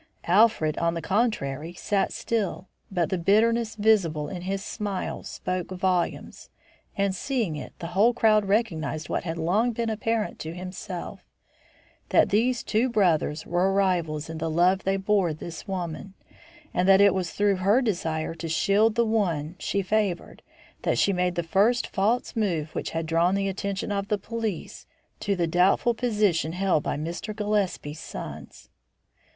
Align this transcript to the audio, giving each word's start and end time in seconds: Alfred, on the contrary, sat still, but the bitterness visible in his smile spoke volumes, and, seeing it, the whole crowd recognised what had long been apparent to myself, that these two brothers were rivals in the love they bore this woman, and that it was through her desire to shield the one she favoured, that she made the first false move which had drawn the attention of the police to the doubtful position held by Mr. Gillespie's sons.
Alfred, 0.25 0.79
on 0.79 0.95
the 0.95 0.99
contrary, 1.03 1.75
sat 1.75 2.11
still, 2.11 2.67
but 2.89 3.11
the 3.11 3.19
bitterness 3.19 3.75
visible 3.75 4.29
in 4.29 4.41
his 4.41 4.65
smile 4.65 5.21
spoke 5.21 5.69
volumes, 5.69 6.49
and, 6.97 7.13
seeing 7.13 7.55
it, 7.55 7.77
the 7.77 7.85
whole 7.93 8.11
crowd 8.11 8.45
recognised 8.45 9.09
what 9.09 9.25
had 9.25 9.37
long 9.37 9.73
been 9.73 9.91
apparent 9.91 10.39
to 10.39 10.55
myself, 10.55 11.23
that 12.09 12.29
these 12.29 12.63
two 12.63 12.89
brothers 12.89 13.45
were 13.45 13.71
rivals 13.71 14.27
in 14.27 14.39
the 14.39 14.49
love 14.49 14.83
they 14.85 14.97
bore 14.97 15.35
this 15.35 15.67
woman, 15.67 16.15
and 16.73 16.87
that 16.87 16.99
it 16.99 17.13
was 17.13 17.29
through 17.31 17.57
her 17.57 17.79
desire 17.79 18.33
to 18.33 18.49
shield 18.49 18.95
the 18.95 19.05
one 19.05 19.55
she 19.59 19.83
favoured, 19.83 20.41
that 20.81 20.97
she 20.97 21.13
made 21.13 21.35
the 21.35 21.43
first 21.43 21.85
false 21.85 22.35
move 22.35 22.73
which 22.73 22.89
had 22.89 23.05
drawn 23.05 23.35
the 23.35 23.47
attention 23.47 23.91
of 23.91 24.07
the 24.07 24.17
police 24.17 24.87
to 25.19 25.35
the 25.35 25.45
doubtful 25.45 25.93
position 25.93 26.53
held 26.53 26.81
by 26.81 26.97
Mr. 26.97 27.35
Gillespie's 27.35 27.99
sons. 27.99 28.67